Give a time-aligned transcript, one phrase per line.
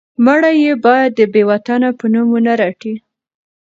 [0.25, 2.93] مړی یې باید د بې وطنه په نوم ونه رټي.